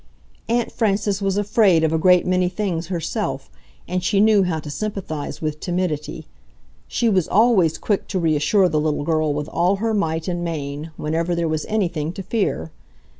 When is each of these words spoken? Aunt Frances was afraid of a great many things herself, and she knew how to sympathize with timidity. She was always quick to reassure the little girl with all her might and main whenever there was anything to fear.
Aunt 0.49 0.71
Frances 0.71 1.21
was 1.21 1.37
afraid 1.37 1.83
of 1.83 1.93
a 1.93 1.97
great 1.99 2.25
many 2.25 2.49
things 2.49 2.87
herself, 2.87 3.51
and 3.87 4.03
she 4.03 4.19
knew 4.19 4.41
how 4.41 4.59
to 4.61 4.71
sympathize 4.71 5.43
with 5.43 5.59
timidity. 5.59 6.25
She 6.87 7.07
was 7.07 7.27
always 7.27 7.77
quick 7.77 8.07
to 8.07 8.17
reassure 8.17 8.67
the 8.67 8.81
little 8.81 9.03
girl 9.03 9.31
with 9.31 9.47
all 9.47 9.75
her 9.75 9.93
might 9.93 10.27
and 10.27 10.43
main 10.43 10.89
whenever 10.97 11.35
there 11.35 11.47
was 11.47 11.67
anything 11.67 12.13
to 12.13 12.23
fear. 12.23 12.71